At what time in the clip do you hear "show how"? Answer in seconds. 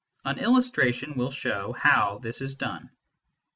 1.29-2.17